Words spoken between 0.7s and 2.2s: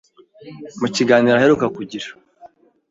Mu kiganiro aheruka kugira,